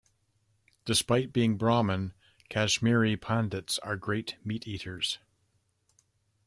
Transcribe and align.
Despite 0.83 1.31
being 1.31 1.57
Brahmin, 1.59 2.15
Kashmiri 2.49 3.15
Pandits 3.17 3.77
are 3.83 3.97
great 3.97 4.35
meat 4.43 4.67
eaters. 4.67 5.19